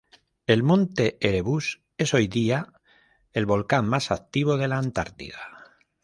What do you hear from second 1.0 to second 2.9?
Erebus es hoy día